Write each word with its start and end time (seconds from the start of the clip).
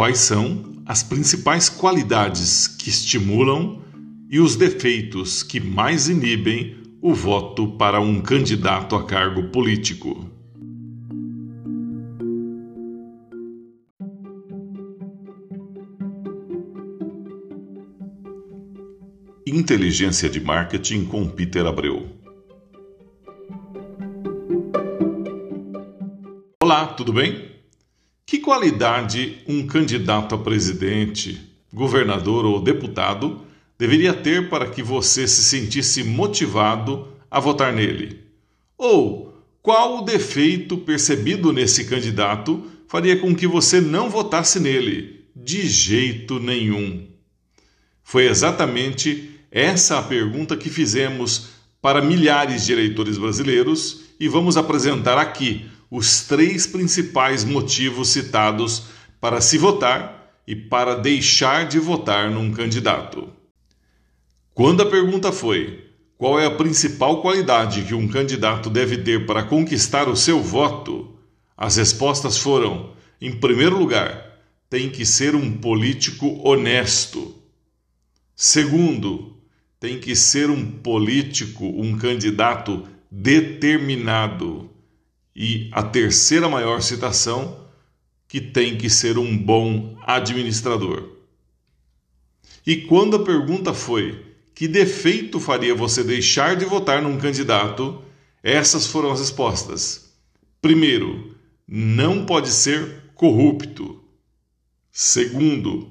Quais 0.00 0.20
são 0.20 0.82
as 0.86 1.02
principais 1.02 1.68
qualidades 1.68 2.66
que 2.66 2.88
estimulam 2.88 3.82
e 4.30 4.40
os 4.40 4.56
defeitos 4.56 5.42
que 5.42 5.60
mais 5.60 6.08
inibem 6.08 6.74
o 7.02 7.12
voto 7.12 7.72
para 7.76 8.00
um 8.00 8.18
candidato 8.22 8.96
a 8.96 9.04
cargo 9.04 9.50
político? 9.50 10.26
Inteligência 19.46 20.30
de 20.30 20.40
Marketing 20.40 21.04
com 21.04 21.28
Peter 21.28 21.66
Abreu. 21.66 22.19
Olá, 26.70 26.86
tudo 26.86 27.12
bem? 27.12 27.50
Que 28.24 28.38
qualidade 28.38 29.42
um 29.48 29.66
candidato 29.66 30.36
a 30.36 30.38
presidente, 30.38 31.36
governador 31.74 32.44
ou 32.44 32.62
deputado 32.62 33.44
deveria 33.76 34.14
ter 34.14 34.48
para 34.48 34.70
que 34.70 34.80
você 34.80 35.26
se 35.26 35.42
sentisse 35.42 36.04
motivado 36.04 37.08
a 37.28 37.40
votar 37.40 37.72
nele? 37.72 38.20
Ou 38.78 39.34
qual 39.60 39.98
o 39.98 40.02
defeito 40.02 40.78
percebido 40.78 41.52
nesse 41.52 41.86
candidato 41.86 42.64
faria 42.86 43.16
com 43.18 43.34
que 43.34 43.48
você 43.48 43.80
não 43.80 44.08
votasse 44.08 44.60
nele 44.60 45.24
de 45.34 45.68
jeito 45.68 46.38
nenhum? 46.38 47.04
Foi 48.04 48.28
exatamente 48.28 49.40
essa 49.50 49.98
a 49.98 50.02
pergunta 50.04 50.56
que 50.56 50.70
fizemos 50.70 51.48
para 51.82 52.00
milhares 52.00 52.64
de 52.64 52.72
eleitores 52.72 53.18
brasileiros 53.18 54.02
e 54.20 54.28
vamos 54.28 54.56
apresentar 54.56 55.18
aqui 55.18 55.68
os 55.90 56.22
três 56.22 56.66
principais 56.66 57.44
motivos 57.44 58.10
citados 58.10 58.84
para 59.20 59.40
se 59.40 59.58
votar 59.58 60.32
e 60.46 60.54
para 60.54 60.94
deixar 60.94 61.66
de 61.66 61.78
votar 61.78 62.30
num 62.30 62.52
candidato. 62.52 63.28
Quando 64.54 64.82
a 64.82 64.86
pergunta 64.86 65.32
foi: 65.32 65.90
qual 66.16 66.38
é 66.38 66.46
a 66.46 66.54
principal 66.54 67.20
qualidade 67.20 67.82
que 67.82 67.94
um 67.94 68.06
candidato 68.06 68.70
deve 68.70 68.98
ter 68.98 69.26
para 69.26 69.42
conquistar 69.42 70.08
o 70.08 70.16
seu 70.16 70.40
voto? 70.40 71.18
As 71.56 71.76
respostas 71.76 72.38
foram: 72.38 72.92
em 73.20 73.32
primeiro 73.32 73.78
lugar, 73.78 74.38
tem 74.68 74.88
que 74.88 75.04
ser 75.04 75.34
um 75.34 75.56
político 75.58 76.40
honesto. 76.46 77.34
Segundo, 78.36 79.36
tem 79.80 79.98
que 79.98 80.14
ser 80.14 80.50
um 80.50 80.70
político, 80.70 81.64
um 81.64 81.96
candidato 81.96 82.86
determinado. 83.10 84.70
E 85.34 85.68
a 85.72 85.82
terceira 85.82 86.48
maior 86.48 86.82
citação, 86.82 87.66
que 88.26 88.40
tem 88.40 88.76
que 88.76 88.88
ser 88.88 89.18
um 89.18 89.36
bom 89.36 89.96
administrador. 90.06 91.08
E 92.66 92.76
quando 92.76 93.16
a 93.16 93.24
pergunta 93.24 93.72
foi: 93.72 94.24
que 94.54 94.68
defeito 94.68 95.40
faria 95.40 95.74
você 95.74 96.04
deixar 96.04 96.54
de 96.56 96.64
votar 96.64 97.02
num 97.02 97.18
candidato? 97.18 98.02
Essas 98.42 98.86
foram 98.86 99.10
as 99.10 99.20
respostas. 99.20 100.12
Primeiro, 100.60 101.34
não 101.66 102.24
pode 102.24 102.50
ser 102.50 103.04
corrupto. 103.14 104.02
Segundo, 104.92 105.90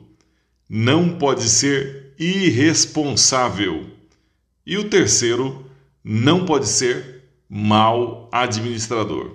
não 0.67 1.17
pode 1.17 1.49
ser 1.49 2.13
irresponsável. 2.19 3.87
E 4.65 4.77
o 4.77 4.89
terceiro, 4.89 5.65
não 6.03 6.45
pode 6.45 6.67
ser 6.67 7.18
mau 7.49 8.29
administrador. 8.31 9.31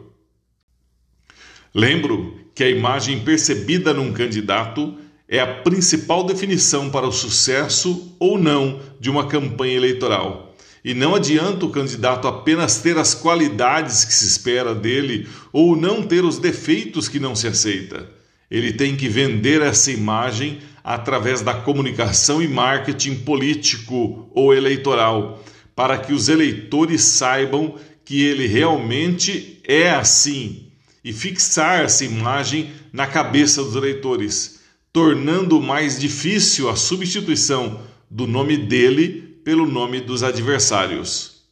Lembro 1.74 2.38
que 2.54 2.62
a 2.62 2.70
imagem 2.70 3.24
percebida 3.24 3.92
num 3.92 4.12
candidato 4.12 4.96
é 5.28 5.40
a 5.40 5.62
principal 5.62 6.24
definição 6.24 6.88
para 6.90 7.08
o 7.08 7.12
sucesso 7.12 8.14
ou 8.20 8.38
não 8.38 8.80
de 9.00 9.10
uma 9.10 9.26
campanha 9.26 9.74
eleitoral. 9.74 10.54
E 10.84 10.94
não 10.94 11.14
adianta 11.14 11.64
o 11.64 11.70
candidato 11.70 12.28
apenas 12.28 12.78
ter 12.78 12.96
as 12.98 13.14
qualidades 13.14 14.04
que 14.04 14.14
se 14.14 14.26
espera 14.26 14.74
dele 14.74 15.26
ou 15.52 15.74
não 15.74 16.02
ter 16.02 16.24
os 16.24 16.38
defeitos 16.38 17.08
que 17.08 17.18
não 17.18 17.34
se 17.34 17.48
aceita. 17.48 18.08
Ele 18.50 18.72
tem 18.72 18.94
que 18.94 19.08
vender 19.08 19.62
essa 19.62 19.90
imagem 19.90 20.60
através 20.84 21.40
da 21.40 21.54
comunicação 21.54 22.42
e 22.42 22.46
marketing 22.46 23.16
político 23.16 24.28
ou 24.34 24.54
eleitoral, 24.54 25.42
para 25.74 25.96
que 25.96 26.12
os 26.12 26.28
eleitores 26.28 27.02
saibam 27.02 27.74
que 28.04 28.22
ele 28.22 28.46
realmente 28.46 29.60
é 29.64 29.90
assim 29.90 30.70
e 31.04 31.12
fixar 31.12 31.84
essa 31.84 32.04
imagem 32.04 32.72
na 32.92 33.06
cabeça 33.06 33.62
dos 33.62 33.76
eleitores, 33.76 34.60
tornando 34.92 35.60
mais 35.60 35.98
difícil 35.98 36.68
a 36.68 36.76
substituição 36.76 37.80
do 38.10 38.26
nome 38.26 38.56
dele 38.56 39.38
pelo 39.44 39.66
nome 39.66 40.00
dos 40.00 40.22
adversários. 40.22 41.42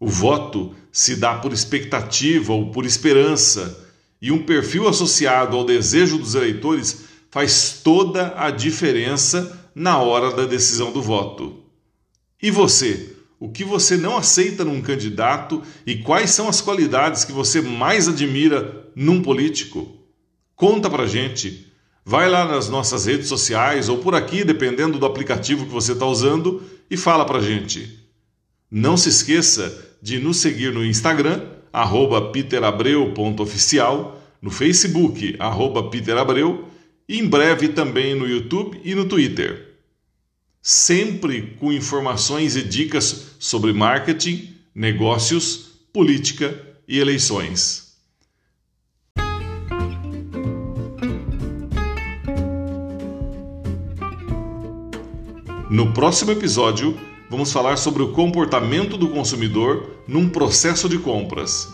O 0.00 0.08
voto 0.08 0.74
se 0.90 1.14
dá 1.14 1.34
por 1.34 1.52
expectativa 1.52 2.52
ou 2.52 2.72
por 2.72 2.84
esperança, 2.84 3.78
e 4.20 4.32
um 4.32 4.42
perfil 4.42 4.88
associado 4.88 5.56
ao 5.56 5.64
desejo 5.64 6.18
dos 6.18 6.34
eleitores 6.34 7.04
faz 7.30 7.80
toda 7.82 8.34
a 8.36 8.50
diferença 8.50 9.70
na 9.74 9.98
hora 9.98 10.32
da 10.34 10.44
decisão 10.44 10.92
do 10.92 11.00
voto. 11.00 11.62
E 12.40 12.50
você? 12.50 13.11
O 13.42 13.48
que 13.48 13.64
você 13.64 13.96
não 13.96 14.16
aceita 14.16 14.64
num 14.64 14.80
candidato 14.80 15.64
e 15.84 15.96
quais 15.96 16.30
são 16.30 16.48
as 16.48 16.60
qualidades 16.60 17.24
que 17.24 17.32
você 17.32 17.60
mais 17.60 18.06
admira 18.06 18.86
num 18.94 19.20
político? 19.20 19.96
Conta 20.54 20.88
pra 20.88 21.08
gente. 21.08 21.66
Vai 22.04 22.30
lá 22.30 22.44
nas 22.44 22.68
nossas 22.68 23.06
redes 23.06 23.26
sociais 23.26 23.88
ou 23.88 23.98
por 23.98 24.14
aqui, 24.14 24.44
dependendo 24.44 24.96
do 24.96 25.04
aplicativo 25.04 25.66
que 25.66 25.72
você 25.72 25.90
está 25.90 26.06
usando, 26.06 26.62
e 26.88 26.96
fala 26.96 27.24
pra 27.24 27.40
gente. 27.40 27.98
Não 28.70 28.96
se 28.96 29.08
esqueça 29.08 29.92
de 30.00 30.20
nos 30.20 30.36
seguir 30.36 30.72
no 30.72 30.86
Instagram, 30.86 31.40
peterabreu.oficial, 32.32 34.22
no 34.40 34.52
Facebook, 34.52 35.36
peterabreu, 35.90 36.68
e 37.08 37.18
em 37.18 37.26
breve 37.26 37.70
também 37.70 38.14
no 38.14 38.24
YouTube 38.24 38.80
e 38.84 38.94
no 38.94 39.04
Twitter 39.04 39.71
sempre 40.62 41.56
com 41.58 41.72
informações 41.72 42.54
e 42.54 42.62
dicas 42.62 43.34
sobre 43.40 43.72
marketing, 43.72 44.54
negócios, 44.72 45.72
política 45.92 46.56
e 46.86 47.00
eleições. 47.00 47.96
No 55.68 55.92
próximo 55.92 56.30
episódio, 56.30 56.96
vamos 57.28 57.50
falar 57.50 57.76
sobre 57.76 58.02
o 58.02 58.12
comportamento 58.12 58.96
do 58.96 59.08
consumidor 59.08 59.90
num 60.06 60.28
processo 60.28 60.88
de 60.88 60.98
compras. 60.98 61.72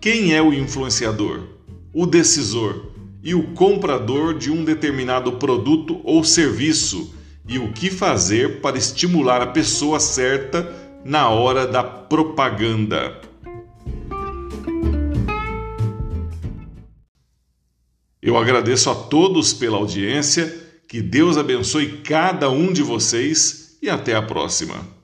Quem 0.00 0.34
é 0.34 0.40
o 0.40 0.52
influenciador, 0.52 1.44
o 1.92 2.06
decisor 2.06 2.92
e 3.22 3.34
o 3.34 3.54
comprador 3.54 4.38
de 4.38 4.50
um 4.50 4.62
determinado 4.64 5.32
produto 5.32 6.00
ou 6.04 6.22
serviço? 6.22 7.17
E 7.48 7.58
o 7.58 7.72
que 7.72 7.90
fazer 7.90 8.60
para 8.60 8.76
estimular 8.76 9.40
a 9.40 9.46
pessoa 9.46 9.98
certa 9.98 10.70
na 11.04 11.30
hora 11.30 11.66
da 11.66 11.82
propaganda. 11.82 13.20
Eu 18.20 18.36
agradeço 18.36 18.90
a 18.90 18.94
todos 18.94 19.54
pela 19.54 19.78
audiência, 19.78 20.54
que 20.86 21.00
Deus 21.00 21.38
abençoe 21.38 22.02
cada 22.02 22.50
um 22.50 22.72
de 22.72 22.82
vocês 22.82 23.78
e 23.80 23.88
até 23.88 24.14
a 24.14 24.20
próxima. 24.20 24.97